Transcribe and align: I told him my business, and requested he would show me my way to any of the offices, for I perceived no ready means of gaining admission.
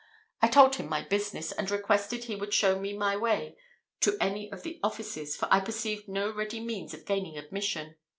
I 0.41 0.47
told 0.47 0.77
him 0.77 0.89
my 0.89 1.03
business, 1.03 1.51
and 1.51 1.69
requested 1.69 2.23
he 2.23 2.35
would 2.35 2.55
show 2.55 2.79
me 2.79 2.91
my 2.97 3.15
way 3.15 3.55
to 3.99 4.17
any 4.19 4.51
of 4.51 4.63
the 4.63 4.79
offices, 4.81 5.35
for 5.35 5.47
I 5.51 5.59
perceived 5.59 6.07
no 6.07 6.31
ready 6.33 6.59
means 6.59 6.95
of 6.95 7.05
gaining 7.05 7.37
admission. 7.37 7.97